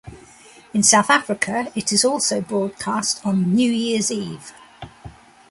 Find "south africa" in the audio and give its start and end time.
0.81-1.71